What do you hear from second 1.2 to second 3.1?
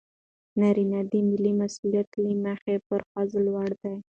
مالي مسئولیت له مخې پر